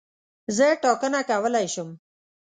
زه 0.55 0.67
ټاکنه 0.83 1.19
کولای 1.29 1.67
شم. 1.73 1.89